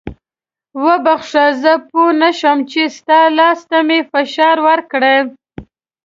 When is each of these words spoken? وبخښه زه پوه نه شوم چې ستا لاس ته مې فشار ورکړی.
وبخښه 0.83 1.45
زه 1.63 1.73
پوه 1.89 2.09
نه 2.21 2.29
شوم 2.39 2.59
چې 2.71 2.81
ستا 2.97 3.19
لاس 3.37 3.59
ته 3.69 3.77
مې 3.87 3.99
فشار 4.11 4.57
ورکړی. 4.67 5.17